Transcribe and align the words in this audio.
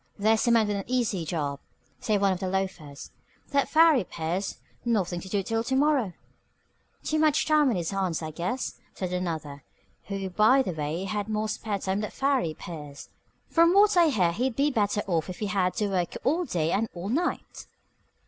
"There's 0.17 0.47
a 0.47 0.51
man 0.51 0.67
with 0.67 0.77
an 0.77 0.83
easy 0.87 1.25
job," 1.25 1.59
said 1.99 2.21
one 2.21 2.33
of 2.33 2.39
the 2.39 2.47
loafers. 2.49 3.11
"That 3.49 3.69
Farry 3.69 4.03
Pierce. 4.03 4.57
Nothing 4.83 5.21
to 5.21 5.29
do 5.29 5.43
till 5.43 5.63
to 5.63 5.75
morrow." 5.75 6.13
"Too 7.03 7.19
much 7.19 7.45
time 7.45 7.69
on 7.69 7.75
his 7.75 7.91
hands, 7.91 8.19
I 8.23 8.31
guess," 8.31 8.79
said 8.95 9.13
another, 9.13 9.61
who 10.05 10.31
by 10.31 10.63
the 10.63 10.71
way 10.73 11.03
had 11.03 11.29
more 11.29 11.47
spare 11.47 11.77
time 11.77 11.99
than 12.01 12.09
Farry 12.09 12.55
Pierce. 12.55 13.09
"From 13.47 13.75
what 13.75 13.95
I 13.95 14.07
hear 14.07 14.31
he'd 14.31 14.55
be 14.55 14.71
better 14.71 15.03
off 15.05 15.29
if 15.29 15.37
he 15.37 15.45
had 15.45 15.75
to 15.75 15.89
work 15.89 16.17
all 16.23 16.45
day 16.45 16.71
and 16.71 16.89
all 16.95 17.09
night." 17.09 17.67